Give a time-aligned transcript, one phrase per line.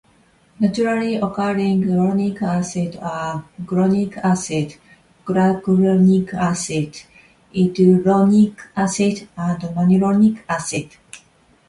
[0.59, 4.77] Naturally occurring uronic acids are -glucuronic acid,
[5.27, 7.03] -galacturonic acid,
[7.53, 10.89] -iduronic acid and -mannuronic acid.